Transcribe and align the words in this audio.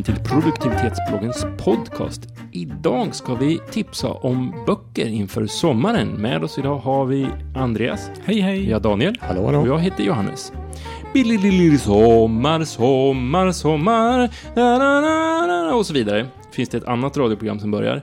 välkommen 0.00 0.04
till 0.04 0.30
produktivitetsbloggens 0.30 1.46
podcast. 1.58 2.28
Idag 2.52 3.14
ska 3.14 3.34
vi 3.34 3.58
tipsa 3.70 4.08
om 4.08 4.64
böcker 4.66 5.06
inför 5.06 5.46
sommaren. 5.46 6.08
Med 6.08 6.44
oss 6.44 6.58
idag 6.58 6.78
har 6.78 7.04
vi 7.04 7.26
Andreas. 7.56 8.10
Hej, 8.24 8.40
hej. 8.40 8.66
Vi 8.66 8.72
har 8.72 8.80
Daniel. 8.80 9.18
Hallå, 9.20 9.40
Och 9.40 9.52
hallå. 9.52 9.66
jag 9.66 9.78
heter 9.78 10.04
Johannes. 10.04 10.52
Bililili, 11.14 11.78
sommar, 11.78 12.64
sommar, 12.64 13.52
sommar, 13.52 14.30
da, 14.54 14.78
da, 14.78 15.00
da, 15.46 15.74
och 15.74 15.86
så 15.86 15.94
vidare. 15.94 16.26
Finns 16.52 16.68
det 16.68 16.78
ett 16.78 16.84
annat 16.88 17.16
radioprogram 17.16 17.60
som 17.60 17.70
börjar. 17.70 18.02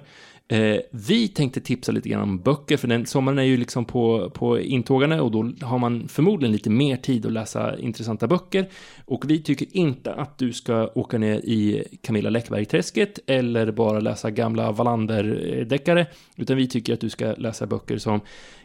Eh, 0.50 0.80
vi 0.92 1.28
tänkte 1.28 1.62
tipsa 1.62 1.92
lite 1.92 2.10
grann 2.10 2.22
om 2.22 2.40
böcker, 2.40 2.78
för 2.78 2.88
den 2.88 3.06
sommaren 3.06 3.40
är 3.40 3.44
ju 3.44 3.58
liksom 3.58 3.86
på, 3.86 4.30
på 4.30 4.60
intågande 4.60 5.22
och 5.22 5.32
då 5.32 5.52
har 5.62 5.78
man 5.78 6.08
förmodligen 6.08 6.54
lite 6.54 6.70
mer 6.70 6.98
tid 6.98 7.26
att 7.26 7.32
läsa 7.32 7.80
intressanta 7.80 8.28
böcker. 8.28 8.70
Och 9.06 9.30
vi 9.30 9.44
tycker 9.44 9.78
inte 9.78 10.14
att 10.14 10.38
du 10.38 10.54
ska 10.54 10.92
åka 10.96 11.18
ner 11.18 11.36
i 11.38 11.84
Camilla 12.02 12.30
Läckberg-träsket 12.30 13.20
eller 13.28 13.72
bara 13.72 14.00
läsa 14.00 14.32
gamla 14.32 14.72
Wallander-deckare, 14.72 16.06
utan 16.36 16.58
vi 16.58 16.68
tycker 16.68 16.94
att 16.94 17.02
du 17.02 17.10
ska 17.10 17.34
läsa 17.38 17.68
böcker 17.68 17.98
som 17.98 18.22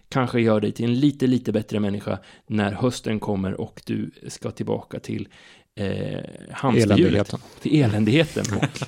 kanske 0.09 0.40
gör 0.40 0.60
dig 0.60 0.73
till 0.73 0.84
en 0.84 1.01
lite, 1.01 1.26
lite 1.26 1.52
bättre 1.52 1.80
människa 1.80 2.18
när 2.46 2.73
hösten 2.73 3.20
kommer 3.20 3.60
och 3.60 3.82
du 3.87 4.10
ska 4.28 4.51
tillbaka 4.51 5.01
till 5.01 5.28
eh, 5.74 6.20
hamsterhjulet. 6.50 7.34
Till 7.60 7.82
eländigheten 7.82 8.44
och 8.56 8.78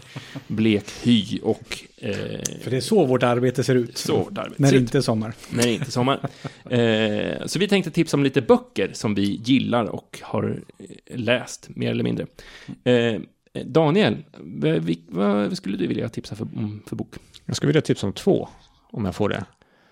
blek 0.46 0.84
hy 1.02 1.40
och 1.42 1.78
eh, 1.96 2.14
För 2.62 2.70
det 2.70 2.76
är 2.76 2.80
så 2.80 3.06
vårt 3.06 3.22
arbete 3.22 3.64
ser 3.64 3.74
ut. 3.74 3.98
så 3.98 4.16
vårt 4.16 4.38
arbete 4.38 4.62
När 4.62 4.72
det 4.72 4.78
inte 4.78 4.98
är 4.98 5.02
sommar. 5.02 5.34
När 5.50 5.62
det 5.62 5.72
inte 5.72 5.86
är 5.86 5.90
sommar. 5.90 6.28
Eh, 6.70 7.46
så 7.46 7.58
vi 7.58 7.68
tänkte 7.68 7.90
tipsa 7.90 8.16
om 8.16 8.22
lite 8.22 8.42
böcker 8.42 8.90
som 8.92 9.14
vi 9.14 9.40
gillar 9.44 9.84
och 9.84 10.20
har 10.22 10.62
eh, 10.78 11.18
läst, 11.18 11.68
mer 11.68 11.90
eller 11.90 12.04
mindre. 12.04 12.26
Eh, 12.84 13.20
Daniel, 13.64 14.16
vad, 15.08 15.56
skulle 15.56 15.76
du 15.76 15.86
vilja 15.86 16.08
tipsa 16.08 16.36
för, 16.36 16.44
om 16.44 16.82
för 16.86 16.96
bok? 16.96 17.14
Jag 17.44 17.56
skulle 17.56 17.68
vilja 17.68 17.82
tipsa 17.82 18.06
om 18.06 18.12
två, 18.12 18.48
om 18.90 19.04
jag 19.04 19.14
får 19.14 19.28
det. 19.28 19.44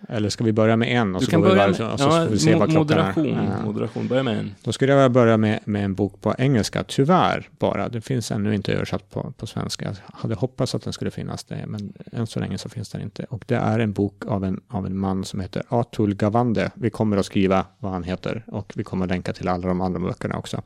Eller 0.08 0.28
ska 0.28 0.44
vi 0.44 0.52
börja 0.52 0.76
med 0.76 0.88
en 0.88 1.14
och 1.14 1.22
så 1.22 1.30
kan 1.30 1.40
går 1.40 1.48
vi 1.48 1.54
börja 1.54 1.66
varv, 1.66 1.80
med 1.80 1.92
och 1.92 2.00
så 2.00 2.10
får 2.10 2.26
vi 2.26 2.38
se 2.38 2.54
vad 2.54 2.70
klockan 2.70 2.98
moderation, 2.98 3.26
är. 3.26 3.56
Ja. 3.58 3.64
moderation. 3.64 4.08
Börja 4.08 4.22
med 4.22 4.38
en. 4.38 4.54
Då 4.62 4.72
skulle 4.72 4.92
jag 4.92 5.12
börja 5.12 5.36
med, 5.36 5.60
med 5.64 5.84
en 5.84 5.94
bok 5.94 6.20
på 6.20 6.34
engelska, 6.38 6.84
tyvärr 6.84 7.48
bara. 7.58 7.88
Det 7.88 8.00
finns 8.00 8.30
ännu 8.30 8.54
inte 8.54 8.72
översatt 8.72 9.10
på, 9.10 9.32
på 9.36 9.46
svenska. 9.46 9.84
Jag 9.84 10.18
hade 10.18 10.34
hoppats 10.34 10.74
att 10.74 10.82
den 10.82 10.92
skulle 10.92 11.10
finnas 11.10 11.44
det, 11.44 11.64
men 11.66 11.92
än 12.12 12.26
så 12.26 12.40
länge 12.40 12.58
så 12.58 12.68
finns 12.68 12.90
den 12.90 13.02
inte. 13.02 13.24
Och 13.24 13.44
det 13.46 13.56
är 13.56 13.78
en 13.78 13.92
bok 13.92 14.26
av 14.26 14.44
en, 14.44 14.60
av 14.68 14.86
en 14.86 14.98
man 14.98 15.24
som 15.24 15.40
heter 15.40 15.62
Atul 15.68 16.14
Gawande. 16.14 16.70
Vi 16.74 16.90
kommer 16.90 17.16
att 17.16 17.26
skriva 17.26 17.66
vad 17.78 17.92
han 17.92 18.02
heter 18.02 18.44
och 18.46 18.72
vi 18.76 18.84
kommer 18.84 19.04
att 19.04 19.10
länka 19.10 19.32
till 19.32 19.48
alla 19.48 19.68
de 19.68 19.80
andra 19.80 20.00
böckerna 20.00 20.36
också. 20.36 20.62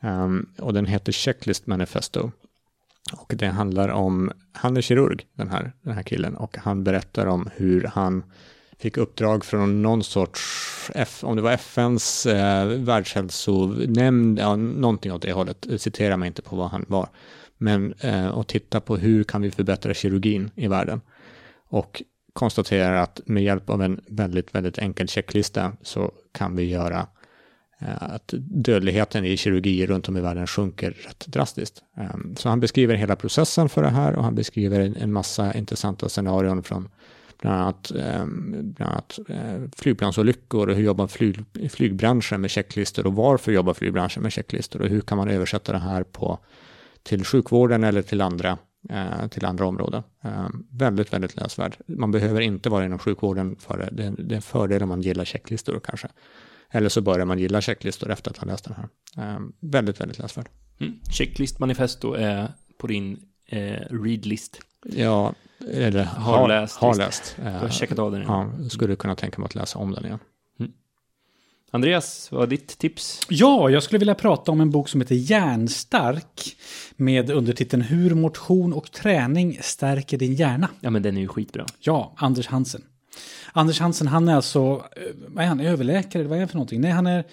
Ehm, 0.00 0.46
och 0.58 0.74
den 0.74 0.86
heter 0.86 1.12
Checklist 1.12 1.66
Manifesto. 1.66 2.30
Och 3.18 3.34
det 3.36 3.46
handlar 3.46 3.88
om, 3.88 4.32
han 4.52 4.76
är 4.76 4.80
kirurg, 4.80 5.26
den 5.34 5.50
här, 5.50 5.72
den 5.82 5.94
här 5.94 6.02
killen, 6.02 6.36
och 6.36 6.56
han 6.58 6.84
berättar 6.84 7.26
om 7.26 7.48
hur 7.56 7.84
han 7.84 8.24
fick 8.78 8.96
uppdrag 8.96 9.44
från 9.44 9.82
någon 9.82 10.04
sorts, 10.04 10.40
F, 10.94 11.24
om 11.24 11.36
det 11.36 11.42
var 11.42 11.52
FNs 11.52 12.26
eh, 12.26 12.66
världshälsonämnd, 12.66 14.38
ja, 14.38 14.56
någonting 14.56 15.12
åt 15.12 15.22
det 15.22 15.32
hållet, 15.32 15.66
citera 15.78 16.16
mig 16.16 16.26
inte 16.26 16.42
på 16.42 16.56
vad 16.56 16.70
han 16.70 16.84
var, 16.88 17.08
men 17.58 17.94
eh, 18.00 18.38
att 18.38 18.48
titta 18.48 18.80
på 18.80 18.96
hur 18.96 19.24
kan 19.24 19.42
vi 19.42 19.50
förbättra 19.50 19.94
kirurgin 19.94 20.50
i 20.54 20.68
världen. 20.68 21.00
Och 21.68 22.02
konstaterar 22.32 22.96
att 22.96 23.20
med 23.24 23.44
hjälp 23.44 23.70
av 23.70 23.82
en 23.82 24.00
väldigt, 24.06 24.54
väldigt 24.54 24.78
enkel 24.78 25.08
checklista 25.08 25.72
så 25.82 26.12
kan 26.32 26.56
vi 26.56 26.64
göra 26.64 26.98
eh, 26.98 27.06
Eh, 27.84 28.02
att 28.14 28.34
dödligheten 28.38 29.24
i 29.24 29.36
kirurgi 29.36 29.86
runt 29.86 30.08
om 30.08 30.16
i 30.16 30.20
världen 30.20 30.46
sjunker 30.46 30.90
rätt 30.90 31.26
drastiskt. 31.26 31.82
Ehm, 31.96 32.36
så 32.36 32.48
han 32.48 32.60
beskriver 32.60 32.94
hela 32.94 33.16
processen 33.16 33.68
för 33.68 33.82
det 33.82 33.88
här 33.88 34.14
och 34.16 34.24
han 34.24 34.34
beskriver 34.34 34.80
en- 34.80 35.12
massa 35.12 35.54
intressanta 35.54 36.08
scenarion 36.08 36.62
från 36.62 36.88
bland 37.40 37.56
annat, 37.56 37.90
ehm, 37.90 38.72
bland 38.72 38.92
annat 38.92 39.18
eh, 39.28 39.62
flygplansolyckor 39.76 40.68
och 40.68 40.76
hur 40.76 40.84
jobbar 40.84 41.06
flyg, 41.06 41.44
flygbranschen 41.70 42.40
med 42.40 42.50
checklistor 42.50 43.06
och 43.06 43.14
varför 43.14 43.52
jobbar 43.52 43.74
flygbranschen 43.74 44.22
med 44.22 44.32
checklistor 44.32 44.82
och 44.82 44.88
hur 44.88 45.00
kan 45.00 45.18
man 45.18 45.28
översätta 45.30 45.72
det 45.72 45.78
här 45.78 46.02
på, 46.02 46.38
till 47.02 47.24
sjukvården 47.24 47.84
eller 47.84 48.02
till 48.02 48.20
andra, 48.20 48.58
eh, 48.90 49.28
till 49.28 49.44
andra 49.44 49.66
områden. 49.66 50.02
Ehm, 50.22 50.66
väldigt, 50.70 51.12
väldigt 51.12 51.36
läsvärd. 51.36 51.76
Man 51.86 52.10
behöver 52.10 52.40
inte 52.40 52.68
vara 52.68 52.84
inom 52.84 52.98
sjukvården 52.98 53.56
för 53.58 53.78
det. 53.78 54.10
Det 54.18 54.34
är 54.34 54.36
en 54.36 54.42
fördel 54.42 54.82
om 54.82 54.88
man 54.88 55.02
gillar 55.02 55.24
checklistor 55.24 55.80
kanske. 55.84 56.08
Eller 56.74 56.88
så 56.88 57.00
börjar 57.00 57.26
man 57.26 57.38
gilla 57.38 57.60
checklistor 57.60 58.10
efter 58.10 58.30
att 58.30 58.38
ha 58.38 58.46
läst 58.46 58.64
den 58.64 58.74
här. 58.74 58.88
Ehm, 59.24 59.52
väldigt, 59.60 60.00
väldigt 60.00 60.18
läsvärd. 60.18 60.48
Mm. 60.80 61.00
Checklist 61.10 61.58
Manifesto 61.58 62.12
är 62.12 62.52
på 62.78 62.86
din 62.86 63.20
eh, 63.46 63.80
readlist. 63.90 64.60
Ja, 64.84 65.34
eller 65.72 66.04
Har 66.04 66.48
läst, 66.48 66.76
Har 66.76 66.94
läst. 66.94 67.34
Du 67.36 67.42
har 67.42 67.64
Eh, 67.64 67.70
checkat 67.70 67.98
av 67.98 68.12
den. 68.12 68.22
Ja, 68.22 68.50
skulle 68.70 68.96
kunna 68.96 69.14
tänka 69.14 69.38
mig 69.40 69.46
att 69.46 69.54
läsa 69.54 69.78
om 69.78 69.90
den 69.90 70.04
igen. 70.04 70.18
Andreas, 71.70 72.32
vad 72.32 72.42
är 72.42 72.46
ditt 72.46 72.78
tips? 72.78 73.20
Ja, 73.28 73.70
jag 73.70 73.82
skulle 73.82 73.98
vilja 73.98 74.14
prata 74.14 74.52
om 74.52 74.60
en 74.60 74.70
bok 74.70 74.88
som 74.88 75.00
heter 75.00 75.14
Hjärnstark. 75.14 76.56
Med 76.96 77.30
undertiteln 77.30 77.82
Hur 77.82 78.14
motion 78.14 78.72
och 78.72 78.92
träning 78.92 79.58
stärker 79.62 80.18
din 80.18 80.34
hjärna. 80.34 80.68
Ja, 80.80 80.90
men 80.90 81.02
den 81.02 81.16
är 81.16 81.20
ju 81.20 81.28
skitbra. 81.28 81.66
Ja, 81.80 82.14
Anders 82.16 82.46
Hansen. 82.46 82.82
Anders 83.52 83.80
Hansen, 83.80 84.06
han 84.06 84.28
är 84.28 84.34
alltså, 84.34 84.84
eh, 84.96 85.02
vad 85.28 85.44
är 85.44 85.48
han, 85.48 85.60
överläkare? 85.60 86.22
Vad 86.24 86.36
är 86.36 86.40
han 86.40 86.48
för 86.48 86.56
någonting? 86.56 86.80
Nej, 86.80 86.90
han 86.90 87.06
är, 87.06 87.24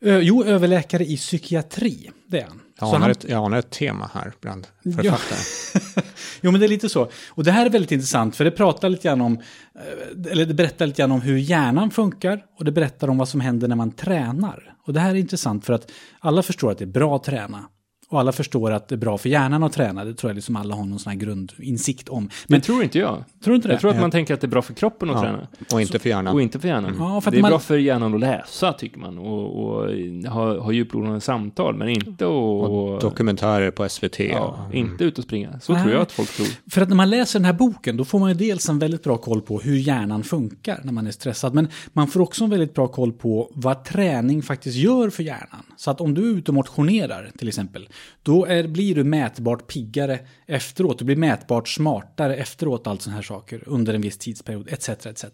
jo, 0.00 0.44
överläkare 0.44 1.04
i 1.04 1.16
psykiatri. 1.16 2.10
Det 2.26 2.40
är 2.40 2.46
han. 2.46 2.60
Jag 2.80 2.88
anar, 2.88 2.98
han- 3.00 3.10
ett, 3.10 3.24
jag 3.28 3.44
anar 3.44 3.58
ett 3.58 3.70
tema 3.70 4.10
här 4.14 4.32
bland 4.40 4.66
författare. 4.82 6.02
Jo, 6.40 6.50
men 6.50 6.60
det 6.60 6.66
är 6.66 6.68
lite 6.68 6.88
så. 6.88 7.10
Och 7.28 7.44
det 7.44 7.50
här 7.52 7.66
är 7.66 7.70
väldigt 7.70 7.92
intressant, 7.92 8.36
för 8.36 8.44
det 8.44 8.50
pratar 8.50 8.88
lite 8.88 9.08
grann 9.08 9.20
om, 9.20 9.32
eh, 9.74 10.32
eller 10.32 10.46
det 10.46 10.54
berättar 10.54 10.86
lite 10.86 11.02
grann 11.02 11.12
om 11.12 11.20
hur 11.20 11.36
hjärnan 11.38 11.90
funkar 11.90 12.44
och 12.58 12.64
det 12.64 12.72
berättar 12.72 13.10
om 13.10 13.18
vad 13.18 13.28
som 13.28 13.40
händer 13.40 13.68
när 13.68 13.76
man 13.76 13.90
tränar. 13.92 14.74
Och 14.86 14.92
det 14.92 15.00
här 15.00 15.10
är 15.10 15.14
intressant 15.14 15.64
för 15.64 15.72
att 15.72 15.90
alla 16.20 16.42
förstår 16.42 16.70
att 16.70 16.78
det 16.78 16.84
är 16.84 16.86
bra 16.86 17.16
att 17.16 17.24
träna. 17.24 17.64
Och 18.10 18.20
alla 18.20 18.32
förstår 18.32 18.70
att 18.70 18.88
det 18.88 18.94
är 18.94 18.96
bra 18.96 19.18
för 19.18 19.28
hjärnan 19.28 19.62
att 19.62 19.72
träna. 19.72 20.04
Det 20.04 20.14
tror 20.14 20.30
jag 20.30 20.34
liksom 20.34 20.56
alla 20.56 20.74
har 20.74 20.84
någon 20.84 20.98
sån 20.98 21.10
här 21.12 21.18
grundinsikt 21.18 22.08
om. 22.08 22.22
Men 22.22 22.30
Men 22.46 22.60
tror 22.60 22.82
inte 22.82 22.98
jag. 22.98 23.24
tror 23.44 23.56
inte 23.56 23.68
det? 23.68 23.74
Jag 23.74 23.80
tror 23.80 23.90
att 23.90 24.00
man 24.00 24.10
tänker 24.10 24.34
att 24.34 24.40
det 24.40 24.46
är 24.46 24.48
bra 24.48 24.62
för 24.62 24.74
kroppen 24.74 25.10
att 25.10 25.16
Ja. 25.16 25.22
träna. 25.22 25.48
Och 25.72 25.80
inte 25.80 25.98
för 25.98 26.08
hjärnan. 26.08 26.34
Och 26.34 26.42
inte 26.42 26.58
för 26.60 26.68
hjärnan. 26.68 26.94
Ja, 26.98 27.20
för 27.20 27.30
att 27.30 27.32
det 27.32 27.38
är 27.38 27.42
man- 27.42 27.50
bra 27.50 27.58
för 27.58 27.78
hjärnan 27.78 28.14
att 28.14 28.20
läsa, 28.20 28.72
tycker 28.72 28.98
man. 28.98 29.18
Och, 29.18 29.64
och 29.64 29.90
ha, 30.32 30.60
ha 30.60 30.72
djuplodande 30.72 31.20
samtal, 31.20 31.74
men 31.76 31.88
inte 31.88 32.10
att... 32.10 32.30
Och 32.30 33.00
dokumentärer 33.00 33.70
på 33.70 33.88
SVT. 33.88 34.18
Ja, 34.20 34.64
och- 34.68 34.74
inte 34.74 35.04
ut 35.04 35.18
och 35.18 35.24
springa. 35.24 35.60
Så 35.60 35.72
Nej. 35.72 35.82
tror 35.82 35.94
jag 35.94 36.02
att 36.02 36.12
folk 36.12 36.30
tror. 36.36 36.46
För 36.70 36.80
att 36.82 36.88
när 36.88 36.96
man 36.96 37.10
läser 37.10 37.38
den 37.38 37.46
här 37.46 37.52
boken, 37.52 37.96
då 37.96 38.04
får 38.04 38.18
man 38.18 38.28
ju 38.28 38.34
dels 38.34 38.68
en 38.68 38.78
väldigt 38.78 39.02
bra 39.02 39.16
koll 39.16 39.40
på 39.42 39.60
hur 39.60 39.76
hjärnan 39.76 40.22
funkar 40.24 40.80
när 40.84 40.92
man 40.92 41.06
är 41.06 41.10
stressad. 41.10 41.54
Men 41.54 41.68
man 41.92 42.08
får 42.08 42.20
också 42.20 42.44
en 42.44 42.50
väldigt 42.50 42.74
bra 42.74 42.88
koll 42.88 43.12
på 43.12 43.50
vad 43.54 43.84
träning 43.84 44.42
faktiskt 44.42 44.76
gör 44.76 45.10
för 45.10 45.22
hjärnan. 45.22 45.62
Så 45.76 45.90
att 45.90 46.00
om 46.00 46.14
du 46.14 46.30
är 46.30 46.34
ute 46.38 46.50
och 46.50 46.54
motionerar 46.54 47.30
till 47.38 47.48
exempel, 47.48 47.88
då 48.22 48.44
är, 48.44 48.68
blir 48.68 48.94
du 48.94 49.04
mätbart 49.04 49.66
piggare 49.66 50.18
efteråt. 50.46 50.98
Du 50.98 51.04
blir 51.04 51.16
mätbart 51.16 51.68
smartare 51.68 52.36
efteråt, 52.36 52.86
allt 52.86 53.02
sådana 53.02 53.16
här 53.16 53.22
saker, 53.22 53.62
under 53.66 53.94
en 53.94 54.00
viss 54.00 54.18
tidsperiod, 54.18 54.68
etc. 54.68 54.88
etc. 54.88 55.24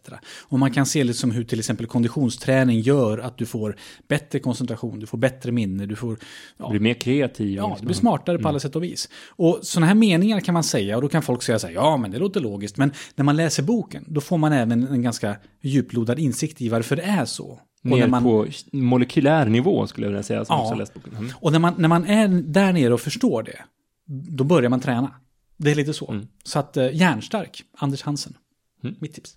Och 0.40 0.58
man 0.58 0.70
kan 0.70 0.86
se 0.86 1.04
liksom 1.04 1.30
hur 1.30 1.44
till 1.44 1.58
exempel 1.58 1.86
konditionsträning 1.86 2.80
gör 2.80 3.18
att 3.18 3.38
du 3.38 3.46
får 3.46 3.76
bättre 4.08 4.38
koncentration, 4.38 5.00
du 5.00 5.06
får 5.06 5.18
bättre 5.18 5.52
minne, 5.52 5.86
du 5.86 5.96
får... 5.96 6.18
Ja, 6.56 6.70
Blir 6.70 6.80
mer 6.80 6.94
kreativ. 6.94 7.56
Ja, 7.56 7.68
liksom. 7.68 7.80
du 7.80 7.86
blir 7.86 7.96
smartare 7.96 8.38
på 8.38 8.48
alla 8.48 8.60
sätt 8.60 8.76
och 8.76 8.84
vis. 8.84 9.08
Och 9.28 9.58
sådana 9.62 9.86
här 9.86 9.94
meningar 9.94 10.40
kan 10.40 10.54
man 10.54 10.64
säga 10.64 10.96
och 10.96 11.02
då 11.02 11.08
kan 11.08 11.22
folk 11.22 11.42
säga 11.42 11.58
så 11.58 11.66
här, 11.66 11.74
ja 11.74 11.96
men 11.96 12.10
det 12.10 12.18
låter 12.18 12.40
logiskt. 12.40 12.76
Men 12.76 12.92
när 13.14 13.24
man 13.24 13.36
läser 13.36 13.62
boken, 13.62 14.04
då 14.08 14.20
får 14.20 14.38
man 14.38 14.52
även 14.52 14.88
en 14.88 15.02
ganska 15.02 15.36
djuplodad 15.60 16.18
insikt 16.18 16.60
i 16.60 16.68
varför 16.68 16.96
det 16.96 17.02
är 17.02 17.24
så. 17.24 17.60
Ner 17.84 18.06
man, 18.06 18.22
på 18.22 18.46
molekylär 18.72 19.46
nivå, 19.46 19.86
skulle 19.86 20.06
jag 20.06 20.10
vilja 20.10 20.22
säga, 20.22 20.44
som 20.44 20.56
Ja. 20.56 20.62
också 20.62 20.74
läst 20.74 20.94
boken. 20.94 21.16
Mm. 21.16 21.30
och 21.34 21.52
när 21.52 21.58
man, 21.58 21.74
när 21.78 21.88
man 21.88 22.04
är 22.04 22.28
där 22.28 22.72
nere 22.72 22.94
och 22.94 23.00
förstår 23.00 23.42
det, 23.42 23.58
då 24.06 24.44
börjar 24.44 24.70
man 24.70 24.80
träna. 24.80 25.10
Det 25.56 25.70
är 25.70 25.74
lite 25.74 25.92
så. 25.92 26.10
Mm. 26.10 26.26
Så 26.44 26.58
att 26.58 26.76
eh, 26.76 26.94
hjärnstark, 26.94 27.62
Anders 27.78 28.02
Hansen. 28.02 28.34
Mm. 28.82 28.96
Mitt 29.00 29.14
tips. 29.14 29.36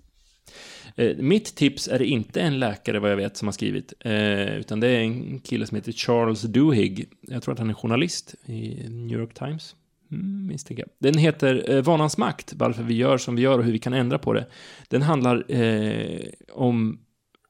Eh, 0.96 1.18
mitt 1.18 1.56
tips 1.56 1.88
är 1.88 2.02
inte 2.02 2.42
en 2.42 2.60
läkare, 2.60 3.00
vad 3.00 3.12
jag 3.12 3.18
vet, 3.18 3.38
som 3.38 3.48
har 3.48 3.54
skrivit. 3.54 3.94
Eh, 4.00 4.58
utan 4.58 4.80
det 4.80 4.88
är 4.88 5.00
en 5.00 5.40
kille 5.40 5.66
som 5.68 5.76
heter 5.76 5.92
Charles 5.92 6.42
Duhigg. 6.42 7.06
Jag 7.22 7.44
tror 7.44 7.54
att 7.54 7.60
han 7.60 7.70
är 7.70 7.74
journalist 7.74 8.36
i 8.46 8.90
New 8.90 9.20
York 9.20 9.34
Times. 9.34 9.76
Mm, 10.12 10.48
misstänker 10.48 10.84
jag. 10.84 11.12
Den 11.12 11.20
heter 11.22 11.72
eh, 11.76 11.82
Vanans 11.82 12.18
makt, 12.18 12.54
varför 12.56 12.84
vi 12.84 12.94
gör 12.94 13.18
som 13.18 13.36
vi 13.36 13.42
gör 13.42 13.58
och 13.60 13.66
hur 13.66 13.72
vi 13.72 13.80
kan 13.80 13.94
ändra 13.94 14.18
på 14.20 14.34
det. 14.34 14.46
Den 14.88 15.02
handlar 15.02 15.52
eh, 15.52 16.20
om 16.54 17.00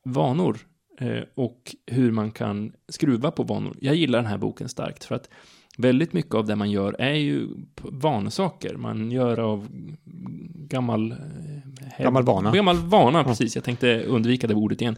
vanor 0.06 0.58
och 1.36 1.76
hur 1.86 2.12
man 2.12 2.32
kan 2.32 2.72
skruva 2.90 3.32
på 3.32 3.44
vanor. 3.44 3.78
Jag 3.82 3.96
gillar 3.96 4.20
den 4.20 4.32
här 4.32 4.38
boken 4.38 4.70
starkt 4.70 5.04
för 5.04 5.16
att 5.16 5.30
väldigt 5.78 6.14
mycket 6.14 6.36
av 6.36 6.46
det 6.46 6.56
man 6.56 6.72
gör 6.72 6.96
är 7.00 7.14
ju 7.14 7.48
vanesaker. 7.84 8.76
Man 8.76 9.12
gör 9.12 9.40
av 9.40 9.68
gammal... 10.56 11.12
eh, 11.12 12.04
Gammal 12.04 12.24
vana. 12.24 12.52
Gammal 12.52 12.78
vana, 12.78 13.24
precis. 13.24 13.56
Jag 13.56 13.64
tänkte 13.64 14.04
undvika 14.04 14.48
det 14.48 14.56
ordet 14.56 14.82
igen, 14.82 14.96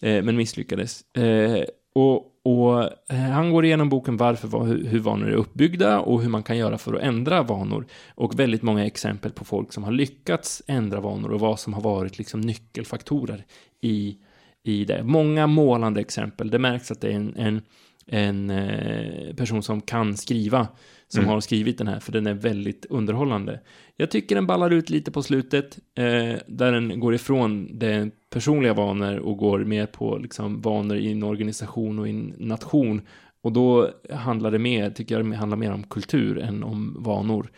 eh, 0.00 0.22
men 0.22 0.36
misslyckades. 0.36 1.14
Eh, 1.16 1.64
och 1.94 2.26
och 2.42 2.82
eh, 2.82 3.16
han 3.16 3.50
går 3.50 3.64
igenom 3.64 3.88
boken 3.88 4.16
varför, 4.16 4.64
hur 4.66 4.98
vanor 4.98 5.28
är 5.28 5.34
uppbyggda 5.34 6.00
och 6.00 6.22
hur 6.22 6.28
man 6.28 6.42
kan 6.42 6.58
göra 6.58 6.78
för 6.78 6.94
att 6.94 7.02
ändra 7.02 7.42
vanor. 7.42 7.86
Och 8.14 8.38
väldigt 8.38 8.62
många 8.62 8.86
exempel 8.86 9.30
på 9.32 9.44
folk 9.44 9.72
som 9.72 9.84
har 9.84 9.92
lyckats 9.92 10.62
ändra 10.66 11.00
vanor 11.00 11.32
och 11.32 11.40
vad 11.40 11.60
som 11.60 11.74
har 11.74 11.80
varit 11.80 12.18
liksom 12.18 12.40
nyckelfaktorer 12.40 13.44
i, 13.80 14.16
i 14.62 14.84
det. 14.84 15.02
Många 15.02 15.46
målande 15.46 16.00
exempel. 16.00 16.50
Det 16.50 16.58
märks 16.58 16.90
att 16.90 17.00
det 17.00 17.08
är 17.08 17.12
en, 17.12 17.34
en, 17.36 17.60
en 18.06 18.50
eh, 18.50 19.34
person 19.34 19.62
som 19.62 19.80
kan 19.80 20.16
skriva 20.16 20.68
som 21.08 21.20
Mm. 21.20 21.30
har 21.30 21.40
skrivit 21.40 21.78
den 21.78 21.86
här, 21.88 22.00
för 22.00 22.12
den 22.12 22.26
är 22.26 22.34
väldigt 22.34 22.86
underhållande. 22.90 23.60
Jag 23.96 24.10
tycker 24.10 24.34
den 24.34 24.46
ballar 24.46 24.70
ut 24.70 24.90
lite 24.90 25.10
på 25.10 25.22
slutet, 25.22 25.78
eh, 25.94 26.38
där 26.46 26.72
den 26.72 27.00
går 27.00 27.14
ifrån 27.14 27.78
det 27.78 28.10
personliga 28.30 28.74
vanor 28.74 29.16
och 29.18 29.36
går 29.36 29.58
mer 29.64 29.86
på 29.86 30.18
liksom, 30.18 30.60
vanor 30.60 30.96
i 30.96 31.12
en 31.12 31.22
organisation 31.22 31.98
och 31.98 32.08
i 32.08 32.10
en 32.10 32.34
nation. 32.38 33.02
Och 33.42 33.52
då 33.52 33.90
handlar 34.10 34.50
det 34.50 34.58
mer, 34.58 34.90
tycker 34.90 35.14
jag, 35.14 35.30
det 35.30 35.36
handlar 35.36 35.56
mer 35.56 35.72
om 35.72 35.82
kultur 35.82 36.38
än 36.38 36.62
om 36.62 36.96
vanor. 36.98 37.50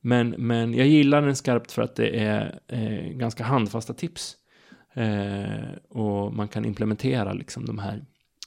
Men, 0.00 0.28
men 0.38 0.74
jag 0.74 0.86
gillar 0.86 1.22
den 1.22 1.36
skarpt 1.36 1.72
för 1.72 1.82
att 1.82 1.96
det 1.96 2.08
är 2.08 2.58
eh, 2.68 3.12
ganska 3.12 3.44
handfasta 3.44 3.92
tips. 3.94 4.36
Eh, 4.96 5.68
och 5.88 6.34
man 6.34 6.48
kan 6.48 6.64
implementera 6.64 7.32
liksom 7.32 7.64
de 7.66 7.78
här 7.78 8.04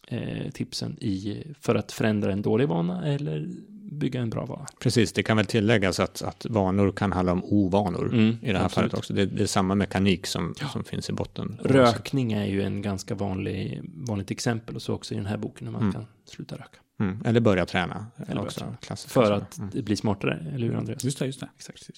eh, 0.07 0.51
tipsen 0.51 0.98
i, 1.04 1.44
för 1.60 1.75
att 1.75 1.92
förändra 1.92 2.31
en 2.31 2.42
dålig 2.42 2.68
vana 2.68 3.07
eller 3.07 3.48
bygga 3.92 4.22
en 4.22 4.30
bra 4.30 4.46
vana. 4.46 4.66
Precis, 4.80 5.13
det 5.13 5.24
kan 5.24 5.38
väl 5.38 5.46
tilläggas 5.46 6.00
att, 6.00 6.22
att 6.22 6.46
vanor 6.50 6.92
kan 6.92 7.12
handla 7.12 7.31
om 7.31 7.44
ovanor 7.44 8.13
Mm, 8.13 8.38
i 8.42 8.51
det 8.51 8.57
här 8.57 8.66
absolut. 8.66 8.74
fallet 8.74 8.94
också. 8.94 9.13
Det, 9.13 9.25
det 9.25 9.44
är 9.44 9.48
samma 9.48 9.75
mekanik 9.75 10.28
som, 10.28 10.56
som 10.72 10.84
finns 10.84 11.10
i 11.10 11.13
botten. 11.13 11.60
Rökning 11.63 12.34
är 12.34 12.46
ju 12.46 12.62
en 12.62 12.81
ganska 12.81 13.16
vanlig, 13.16 13.81
vanligt 13.94 14.31
exempel 14.31 14.75
och 14.75 14.81
så 14.81 14.94
också 14.94 15.13
i 15.13 15.18
den 15.18 15.25
här 15.25 15.38
boken 15.38 15.66
när 15.66 15.72
man 15.72 15.81
Mm. 15.81 15.94
kan 15.94 16.06
sluta 16.25 16.56
röka. 16.56 16.78
Mm. 17.00 17.22
Eller 17.25 17.40
börja 17.40 17.66
träna. 17.66 18.06
Eller 18.28 18.42
också, 18.42 18.60
börja 18.66 18.78
klassiskt. 18.78 19.12
För 19.13 19.31
att 19.31 19.57
Mm. 19.57 19.69
blir 19.86 19.95
smartare, 19.95 20.45
eller 20.56 20.68
hur 20.68 20.75
Andreas? 20.75 21.04
Just 21.04 21.19
det, 21.19 21.25
just 21.25 21.40
det. 21.40 21.50
Exakt. 21.56 21.90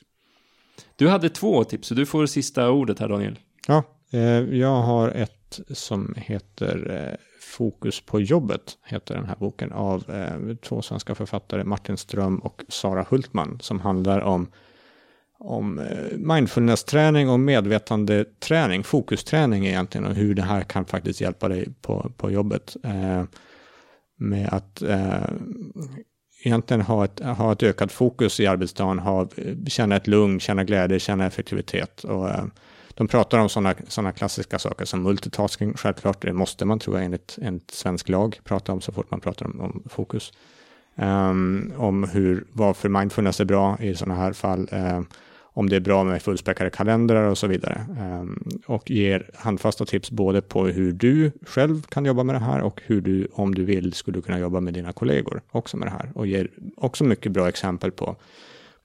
Du 0.96 1.08
hade 1.10 1.30
två 1.30 1.64
tips, 1.64 1.88
så 1.88 1.94
du 1.96 2.06
får 2.06 2.26
sista 2.26 2.70
ordet 2.70 3.00
här 3.00 3.10
Daniel. 3.10 3.40
Ja, 3.68 3.84
Eh, 4.12 4.56
jag 4.60 4.82
har 4.82 5.10
ett 5.10 5.60
som 5.70 6.14
heter 6.18 7.08
eh, 7.10 7.18
Fokus 7.42 8.02
på 8.02 8.22
jobbet, 8.22 8.78
heter 8.86 9.16
den 9.16 9.26
här 9.26 9.36
boken 9.36 9.72
av 9.72 10.10
eh, 10.10 10.56
två 10.56 10.82
svenska 10.82 11.16
författare, 11.16 11.64
Martin 11.64 11.98
Ström 11.98 12.40
och 12.40 12.64
Sara 12.68 13.06
Hultman, 13.10 13.60
som 13.62 13.80
handlar 13.80 14.20
om, 14.20 14.52
om 15.40 15.82
mindfulness-träning 16.18 17.30
och 17.30 17.40
medvetandeträning, 17.40 18.84
fokusträning 18.84 19.68
egentligen, 19.68 20.08
och 20.08 20.16
hur 20.16 20.36
det 20.36 20.42
här 20.42 20.62
kan 20.62 20.86
faktiskt 20.86 21.22
hjälpa 21.22 21.48
dig 21.48 21.68
på, 21.82 22.12
på 22.18 22.32
jobbet. 22.32 22.76
Med 24.18 24.50
att 24.54 24.84
egentligen 26.44 26.82
ha 26.82 27.06
ett, 27.06 27.20
ha 27.20 27.52
ett 27.52 27.64
ökat 27.64 27.92
fokus 27.92 28.40
i 28.40 28.48
arbetsdagen, 28.48 29.00
ha, 29.00 29.28
känna 29.68 29.96
ett 29.96 30.08
lugn, 30.08 30.40
känna 30.40 30.64
glädje, 30.64 31.00
känna 31.00 31.26
effektivitet. 31.26 32.04
Och, 32.04 32.30
de 32.96 33.08
pratar 33.08 33.40
om 33.40 33.50
sådana 33.50 33.76
såna 33.88 34.12
klassiska 34.12 34.60
saker 34.60 34.86
som 34.86 35.04
multitasking, 35.04 35.74
självklart, 35.74 36.22
det 36.22 36.34
måste 36.34 36.66
man 36.66 36.80
tror 36.80 36.98
jag 36.98 37.06
enligt, 37.06 37.38
en 37.42 37.62
svensk 37.72 38.10
lag 38.10 38.40
prata 38.44 38.72
om 38.72 38.82
så 38.82 38.92
fort 38.92 39.12
man 39.12 39.20
pratar 39.20 39.46
om, 39.46 39.62
om 39.62 39.84
fokus. 39.90 40.34
Um, 40.96 41.74
om 41.78 42.04
hur, 42.04 42.46
varför 42.54 42.90
mindfulness 42.90 43.40
är 43.40 43.46
bra 43.46 43.78
i 43.80 43.96
sådana 43.96 44.16
här 44.16 44.34
fall, 44.34 44.70
um, 44.72 45.08
om 45.54 45.70
det 45.70 45.76
är 45.76 45.80
bra 45.80 46.04
med 46.04 46.22
fullspäckade 46.22 46.70
kalendrar 46.70 47.24
och 47.24 47.38
så 47.38 47.48
vidare. 47.48 47.86
Um, 48.00 48.62
och 48.68 48.92
ger 48.92 49.30
handfasta 49.36 49.86
tips 49.86 50.12
både 50.12 50.42
på 50.42 50.66
hur 50.66 50.92
du 50.92 51.32
själv 51.48 51.82
kan 51.82 52.06
jobba 52.06 52.24
med 52.24 52.36
det 52.36 52.40
här 52.40 52.62
och 52.62 52.82
hur 52.86 53.02
du, 53.02 53.28
om 53.34 53.56
du 53.56 53.66
vill, 53.66 53.94
skulle 53.94 54.22
kunna 54.22 54.40
jobba 54.40 54.60
med 54.60 54.74
dina 54.74 54.94
kollegor 54.94 55.42
också 55.52 55.78
med 55.78 55.88
det 55.88 55.92
här. 55.92 56.12
Och 56.16 56.28
ger 56.28 56.50
också 56.78 57.04
mycket 57.04 57.32
bra 57.32 57.50
exempel 57.50 57.92
på 57.92 58.16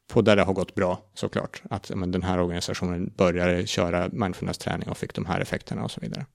på 0.06 0.23
där 0.23 0.37
det 0.37 0.43
har 0.43 0.53
gått 0.53 0.75
bra 0.75 1.03
såklart. 1.14 1.62
Att 1.70 1.91
men, 1.94 2.11
den 2.11 2.23
här 2.23 2.41
organisationen 2.41 3.12
började 3.17 3.67
köra 3.67 4.08
mindfulness-träning 4.12 4.88
och 4.88 4.99
fick 4.99 5.14
de 5.14 5.26
här 5.26 5.41
effekterna 5.41 5.85
och 5.85 5.91
så 5.91 6.00
vidare. 6.00 6.26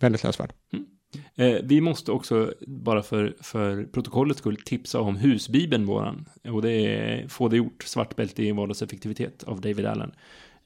Väldigt 0.00 0.24
läsvärt. 0.24 0.52
Mm. 0.72 0.86
Eh, 1.34 1.60
vi 1.62 1.80
måste 1.80 2.12
också, 2.12 2.52
bara 2.66 3.02
för, 3.02 3.36
för 3.40 3.84
protokollets 3.84 4.40
skull, 4.40 4.56
tipsa 4.56 5.00
om 5.00 5.16
husbibeln 5.16 5.86
våran. 5.86 6.28
Och 6.48 6.62
det 6.62 6.72
är 6.72 7.28
Få 7.28 7.48
det 7.48 7.56
gjort, 7.56 7.82
svart 7.82 8.16
bälte 8.16 8.42
i 8.42 8.52
vardagseffektivitet 8.52 9.42
av 9.42 9.60
David 9.60 9.86
Allen. 9.86 10.12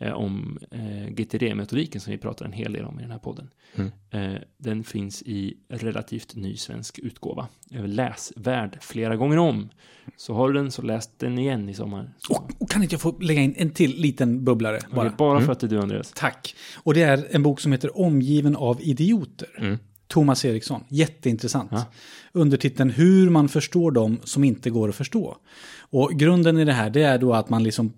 Eh, 0.02 0.12
om 0.12 0.58
eh, 0.70 1.14
GTD-metodiken 1.14 2.00
som 2.00 2.10
vi 2.10 2.18
pratar 2.18 2.44
en 2.44 2.52
hel 2.52 2.72
del 2.72 2.84
om 2.84 2.98
i 2.98 3.02
den 3.02 3.10
här 3.10 3.18
podden. 3.18 3.50
Mm. 3.74 3.90
Eh, 4.10 4.40
den 4.58 4.84
finns 4.84 5.22
i 5.22 5.56
relativt 5.68 6.36
ny 6.36 6.56
svensk 6.56 6.98
utgåva. 6.98 7.48
Läsvärd 7.70 8.78
flera 8.80 9.16
gånger 9.16 9.38
om. 9.38 9.68
Så 10.16 10.34
har 10.34 10.48
du 10.48 10.54
den 10.54 10.70
så 10.70 10.82
läs 10.82 11.10
den 11.16 11.38
igen 11.38 11.68
i 11.68 11.74
sommar. 11.74 12.14
Och, 12.58 12.70
kan 12.70 12.82
inte 12.82 12.94
jag 12.94 13.00
få 13.00 13.18
lägga 13.20 13.40
in 13.40 13.54
en 13.56 13.70
till 13.70 14.00
liten 14.00 14.44
bubblare 14.44 14.78
bara? 14.90 14.96
bara 14.96 15.16
bara 15.16 15.40
för 15.40 15.52
att 15.52 15.60
det 15.60 15.66
är 15.66 15.68
du 15.68 15.80
Andreas. 15.80 16.12
Tack. 16.14 16.54
Och 16.76 16.94
det 16.94 17.02
är 17.02 17.26
en 17.30 17.42
bok 17.42 17.60
som 17.60 17.72
heter 17.72 17.98
Omgiven 17.98 18.56
av 18.56 18.80
idioter. 18.80 19.48
Mm. 19.58 19.78
Thomas 20.06 20.44
Eriksson. 20.44 20.84
Jätteintressant. 20.88 21.70
Ja. 21.72 21.84
Undertiteln 22.32 22.90
Hur 22.90 23.30
man 23.30 23.48
förstår 23.48 23.90
dem 23.90 24.18
som 24.24 24.44
inte 24.44 24.70
går 24.70 24.88
att 24.88 24.94
förstå. 24.94 25.36
Och 25.78 26.10
grunden 26.10 26.58
i 26.58 26.64
det 26.64 26.72
här 26.72 26.90
det 26.90 27.02
är 27.02 27.18
då 27.18 27.34
att 27.34 27.50
man 27.50 27.62
liksom 27.62 27.92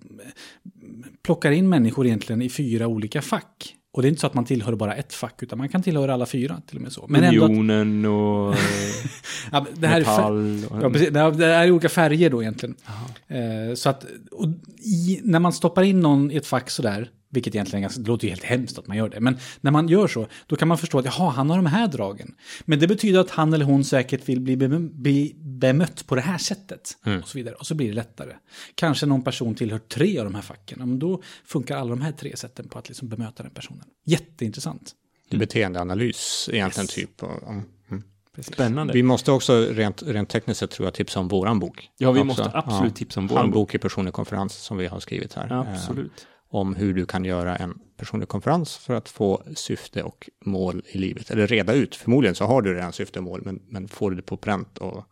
plockar 1.23 1.51
in 1.51 1.69
människor 1.69 2.07
egentligen 2.07 2.43
i 2.43 2.49
fyra 2.51 2.87
olika 2.87 3.23
fack. 3.23 3.75
Och 3.95 4.03
det 4.03 4.09
är 4.09 4.11
inte 4.11 4.21
så 4.21 4.27
att 4.27 4.35
man 4.35 4.45
tillhör 4.45 4.75
bara 4.75 4.95
ett 4.95 5.15
fack, 5.15 5.43
utan 5.43 5.59
man 5.59 5.69
kan 5.69 5.83
tillhöra 5.83 6.15
alla 6.15 6.27
fyra 6.27 6.61
till 6.67 6.77
och 6.77 6.83
med 6.83 6.93
så. 6.93 7.07
Men 7.09 7.25
ändå 7.25 7.45
att, 7.45 7.51
Unionen 7.51 8.05
och 8.05 8.55
ja, 9.53 9.67
det 9.75 9.87
här 9.87 9.99
metall. 9.99 10.65
Och, 10.71 10.83
Ja, 10.83 10.91
precis. 10.91 11.11
Det 11.11 11.21
är- 11.21 11.31
det 11.31 11.47
är 11.47 11.71
olika 11.71 11.89
färger 11.89 12.31
då 12.31 12.43
egentligen. 12.43 12.75
Eh, 13.29 13.75
så 13.75 13.89
att 13.91 14.07
i, 14.85 15.21
när 15.25 15.39
man 15.39 15.53
stoppar 15.53 15.83
in 15.83 16.01
någon 16.01 16.31
i 16.31 16.37
ett 16.37 16.47
fack 16.47 16.71
sådär, 16.71 17.11
vilket 17.33 17.55
egentligen 17.55 17.79
är 17.79 17.83
ganska, 17.83 18.01
det 18.03 18.09
låter 18.09 18.25
ju 18.25 18.31
helt 18.31 18.45
hemskt 18.45 18.79
att 18.79 18.87
man 18.87 18.97
gör 18.97 19.09
det, 19.09 19.21
men 19.21 19.39
när 19.61 19.71
man 19.71 19.89
gör 19.89 20.09
så, 20.09 20.27
då 20.47 20.57
kan 20.57 20.69
man 20.69 20.79
förstå 20.79 20.99
att 20.99 21.05
jaha, 21.05 21.31
han 21.31 21.51
har 21.51 21.57
de 21.57 21.67
här 21.67 21.89
dragen. 21.89 22.35
Men 22.65 22.79
det 22.79 22.87
betyder 22.89 23.21
att 23.21 23.31
han 23.31 23.53
eller 23.53 23.65
hon 23.65 23.85
säkert 23.85 24.29
vill 24.29 24.41
bli, 24.41 24.57
be, 24.57 24.69
bli 24.79 25.35
bemött 25.37 26.07
på 26.07 26.15
det 26.15 26.21
här 26.21 26.39
sättet. 26.39 26.97
Och 27.23 27.29
så 27.29 27.39
vidare. 27.39 27.55
Och 27.55 27.67
så 27.67 27.75
blir 27.75 27.89
det 27.89 27.95
lättare. 27.95 28.33
Kanske 28.75 29.07
någon 29.07 29.23
person 29.23 29.55
tillhör 29.55 29.79
tre 29.79 30.19
av 30.19 30.25
de 30.25 30.35
här 30.35 30.43
facken. 30.43 30.79
Ja, 30.81 30.87
Men 30.87 30.99
då 30.99 31.23
funkar 31.45 31.77
alla 31.77 31.91
de 31.91 32.01
här 32.01 32.13
tre 32.13 32.37
sätten 32.37 32.69
på 32.69 32.79
att 32.79 32.89
liksom 32.89 33.09
bemöta 33.09 33.43
den 33.43 33.53
personen. 33.53 33.85
Jätteintressant. 34.05 34.93
Beteendeanalys 35.31 36.49
egentligen 36.53 36.85
Yes. 36.85 36.95
typ. 36.95 37.23
Och, 37.23 37.43
mm. 37.51 37.63
Spännande. 38.41 38.93
Vi 38.93 39.03
måste 39.03 39.33
också 39.33 39.67
rent, 39.71 40.03
rent 40.03 40.29
tekniskt 40.29 40.61
sett 40.61 40.71
tror 40.71 40.87
jag 40.87 40.95
tipsa 40.95 41.21
om 41.21 41.29
våran 41.29 41.59
bok. 41.59 41.91
ja, 41.99 42.13
vi 42.13 42.21
också. 42.21 42.27
måste 42.27 42.51
absolut 42.55 42.95
tipsa 42.97 43.21
om 43.21 43.27
vår 43.27 43.35
bok. 43.35 43.41
Handbok 43.43 43.75
i 43.75 43.79
personlig 43.79 44.15
konferens 44.15 44.55
som 44.55 44.77
vi 44.77 44.87
har 44.87 45.01
skrivit 45.01 45.35
här. 45.35 45.47
Ja, 45.51 45.65
Eh, 45.67 45.75
absolut. 45.75 46.27
Om 46.53 46.75
hur 46.75 46.95
du 46.95 47.07
kan 47.07 47.25
göra 47.25 47.57
en 47.57 47.79
personlig 47.97 48.29
konferens 48.29 48.77
för 48.77 48.95
att 48.95 49.09
få 49.09 49.43
syfte 49.55 50.03
och 50.03 50.31
mål 50.45 50.83
i 50.87 50.99
livet. 50.99 51.31
Eller 51.31 51.47
reda 51.47 51.73
ut, 51.73 51.95
förmodligen 51.95 52.35
så 52.35 52.45
har 52.45 52.63
du 52.63 52.75
redan 52.75 52.93
syfte 52.93 53.19
och 53.19 53.25
mål, 53.25 53.43
men, 53.45 53.63
men 53.69 53.89
får 53.89 54.11
du 54.11 54.17
det 54.17 54.23
på 54.23 54.37
pränt 54.37 54.79
och 54.79 55.05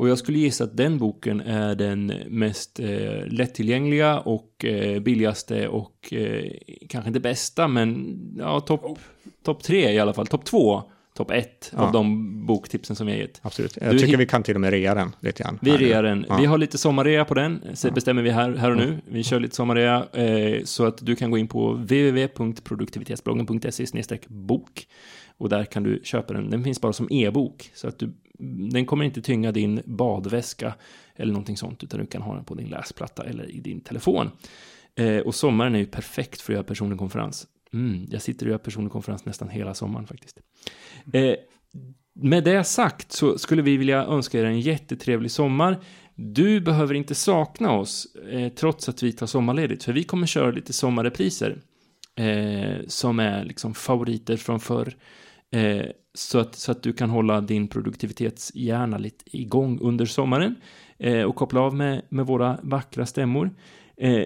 Och 0.00 0.08
jag 0.08 0.18
skulle 0.18 0.38
gissa 0.38 0.64
att 0.64 0.76
den 0.76 0.98
boken 0.98 1.40
är 1.40 1.74
den 1.74 2.06
mest 2.28 2.80
eh, 2.80 3.26
lättillgängliga 3.26 4.20
och 4.20 4.64
eh, 4.64 5.00
billigaste 5.00 5.68
och 5.68 6.12
eh, 6.12 6.52
kanske 6.88 7.08
inte 7.08 7.20
bästa, 7.20 7.68
men 7.68 8.18
ja, 8.38 8.60
topp 8.60 8.98
top 9.44 9.62
tre 9.62 9.92
i 9.92 9.98
alla 9.98 10.12
fall. 10.12 10.26
Topp 10.26 10.44
två, 10.44 10.82
topp 11.14 11.30
ett 11.30 11.72
Ja. 11.76 11.82
av 11.82 11.92
de 11.92 12.46
boktipsen 12.46 12.96
som 12.96 13.08
jag 13.08 13.18
gett. 13.18 13.40
absolut. 13.42 13.78
Jag 13.80 13.92
Du 13.94 13.98
tycker 13.98 14.16
vi 14.16 14.26
kan 14.26 14.42
till 14.42 14.54
och 14.54 14.60
med 14.60 14.70
rea 14.70 14.94
den 14.94 15.14
lite 15.20 15.42
grann. 15.42 15.58
Vi 15.62 15.70
rear 15.76 16.02
den. 16.02 16.26
Ja. 16.28 16.36
Vi 16.36 16.46
har 16.46 16.58
lite 16.58 16.78
sommarrea 16.78 17.24
på 17.24 17.34
den, 17.34 17.62
så 17.74 17.90
bestämmer 17.90 18.22
vi 18.22 18.30
här, 18.30 18.56
här 18.56 18.70
och 18.70 18.76
nu. 18.76 19.00
Vi 19.06 19.22
kör 19.22 19.40
lite 19.40 19.56
sommarrea, 19.56 20.06
eh, 20.12 20.64
så 20.64 20.84
att 20.86 21.06
du 21.06 21.16
kan 21.16 21.30
gå 21.30 21.38
in 21.38 21.48
på 21.48 21.72
www.produktivitetsbloggen.se 21.72 24.18
bok. 24.28 24.86
Och 25.38 25.48
där 25.48 25.64
kan 25.64 25.82
du 25.82 26.00
köpa 26.04 26.32
den. 26.32 26.50
Den 26.50 26.64
finns 26.64 26.80
bara 26.80 26.92
som 26.92 27.08
e-bok, 27.10 27.70
så 27.74 27.88
att 27.88 27.98
du, 27.98 28.12
den 28.72 28.86
kommer 28.86 29.04
inte 29.04 29.22
tynga 29.22 29.52
din 29.52 29.80
badväska 29.84 30.74
eller 31.16 31.32
någonting 31.32 31.56
sånt, 31.56 31.84
utan 31.84 32.00
du 32.00 32.06
kan 32.06 32.22
ha 32.22 32.34
den 32.34 32.44
på 32.44 32.54
din 32.54 32.68
läsplatta 32.68 33.24
eller 33.24 33.50
i 33.50 33.60
din 33.60 33.80
telefon. 33.80 34.30
Eh, 34.96 35.18
och 35.18 35.34
sommaren 35.34 35.74
är 35.74 35.78
ju 35.78 35.86
perfekt 35.86 36.40
för 36.40 36.52
att 36.52 36.54
göra 36.54 36.64
personlig 36.64 36.98
konferens. 36.98 37.46
Mm, 37.74 38.06
jag 38.10 38.22
sitter 38.22 38.46
och 38.46 38.50
gör 38.50 38.58
personlig 38.58 38.92
konferens 38.92 39.24
nästan 39.24 39.48
hela 39.48 39.74
sommaren 39.74 40.06
faktiskt. 40.06 40.40
Eh, 41.12 41.34
med 42.14 42.44
det 42.44 42.64
sagt 42.64 43.12
så 43.12 43.38
skulle 43.38 43.62
vi 43.62 43.76
vilja 43.76 44.04
önska 44.04 44.40
er 44.40 44.44
en 44.44 44.60
jättetrevlig 44.60 45.30
sommar. 45.30 45.82
Du 46.14 46.60
behöver 46.60 46.94
inte 46.94 47.14
sakna 47.14 47.72
oss 47.72 48.16
eh, 48.30 48.48
trots 48.48 48.88
att 48.88 49.02
vi 49.02 49.12
tar 49.12 49.26
sommarledigt, 49.26 49.84
för 49.84 49.92
vi 49.92 50.04
kommer 50.04 50.26
köra 50.26 50.50
lite 50.50 50.72
sommarrepriser 50.72 51.58
eh, 52.16 52.86
som 52.86 53.20
är 53.20 53.44
liksom 53.44 53.74
favoriter 53.74 54.36
från 54.36 54.60
förr. 54.60 54.96
Eh, 55.52 55.86
så, 56.14 56.38
att, 56.38 56.54
så 56.54 56.72
att 56.72 56.82
du 56.82 56.92
kan 56.92 57.10
hålla 57.10 57.40
din 57.40 57.68
produktivitetshjärna 57.68 58.98
lite 58.98 59.36
igång 59.36 59.78
under 59.80 60.06
sommaren 60.06 60.54
eh, 60.98 61.22
och 61.22 61.36
koppla 61.36 61.60
av 61.60 61.74
med, 61.74 62.02
med 62.08 62.26
våra 62.26 62.58
vackra 62.62 63.06
stämmor. 63.06 63.50
Eh, 63.96 64.24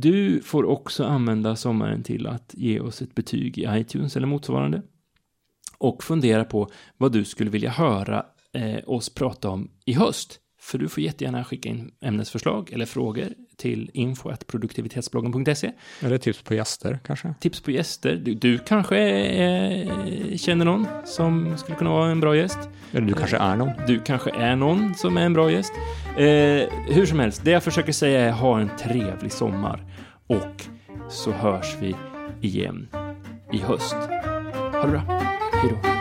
du 0.00 0.40
får 0.40 0.64
också 0.64 1.04
använda 1.04 1.56
sommaren 1.56 2.02
till 2.02 2.26
att 2.26 2.54
ge 2.56 2.80
oss 2.80 3.02
ett 3.02 3.14
betyg 3.14 3.58
i 3.58 3.66
iTunes 3.68 4.16
eller 4.16 4.26
motsvarande. 4.26 4.82
och 5.78 6.02
fundera 6.02 6.44
på 6.44 6.70
vad 6.96 7.12
du 7.12 7.24
skulle 7.24 7.50
vilja 7.50 7.70
höra 7.70 8.26
eh, 8.52 8.78
oss 8.86 9.14
prata 9.14 9.48
om 9.48 9.70
i 9.84 9.92
höst. 9.92 10.40
För 10.60 10.78
du 10.78 10.88
får 10.88 11.02
jättegärna 11.02 11.44
skicka 11.44 11.68
in 11.68 11.90
ämnesförslag 12.00 12.72
eller 12.72 12.86
frågor 12.86 13.28
till 13.56 13.90
info.produktivitetsbloggen.se. 13.94 15.72
Eller 16.00 16.18
tips 16.18 16.42
på 16.42 16.54
gäster 16.54 16.98
kanske? 17.06 17.34
Tips 17.40 17.60
på 17.60 17.70
gäster. 17.70 18.16
Du, 18.16 18.34
du 18.34 18.58
kanske 18.58 18.98
eh, 18.98 20.36
känner 20.36 20.64
någon 20.64 20.86
som 21.04 21.58
skulle 21.58 21.78
kunna 21.78 21.90
vara 21.90 22.10
en 22.10 22.20
bra 22.20 22.36
gäst. 22.36 22.58
Eller 22.92 23.06
du 23.06 23.14
kanske 23.14 23.36
är 23.36 23.56
någon? 23.56 23.70
Du 23.86 24.00
kanske 24.00 24.30
är 24.30 24.56
någon 24.56 24.94
som 24.94 25.16
är 25.16 25.22
en 25.22 25.32
bra 25.32 25.50
gäst. 25.50 25.72
Eh, 26.16 26.22
hur 26.88 27.06
som 27.06 27.18
helst, 27.18 27.44
det 27.44 27.50
jag 27.50 27.62
försöker 27.62 27.92
säga 27.92 28.20
är 28.20 28.32
ha 28.32 28.60
en 28.60 28.70
trevlig 28.78 29.32
sommar. 29.32 29.84
Och 30.26 30.62
så 31.10 31.30
hörs 31.30 31.76
vi 31.80 31.96
igen 32.40 32.88
i 33.52 33.58
höst. 33.58 33.96
Ha 34.72 34.82
det 34.82 34.88
bra. 34.88 35.02
Hej 35.52 35.70
då. 35.82 35.95